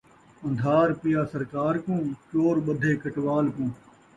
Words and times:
اندھار 0.47 0.87
پیا 1.01 1.21
سرکار 1.31 1.75
کوں، 1.85 2.01
چور 2.31 2.55
ٻدھے 2.65 2.95
کٹوال 3.03 3.45
کوں 3.55 3.69